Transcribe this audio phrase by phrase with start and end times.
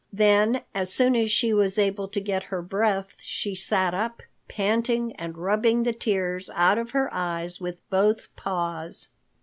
[0.11, 5.15] Then as soon as she was able to get her breath, she sat up, panting
[5.17, 9.09] and rubbing the tears out of her eyes with both paws.